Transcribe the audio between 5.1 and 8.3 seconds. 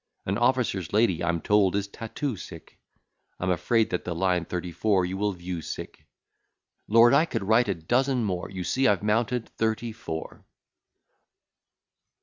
will view sick. Lord! I could write a dozen